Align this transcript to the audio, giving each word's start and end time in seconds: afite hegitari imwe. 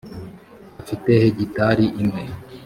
afite 0.81 1.09
hegitari 1.21 1.85
imwe. 2.01 2.23